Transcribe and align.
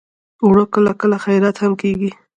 اوړه 0.43 0.65
کله 0.73 0.91
کله 1.01 1.17
خیرات 1.25 1.57
هم 1.59 1.73
کېږي 1.81 2.11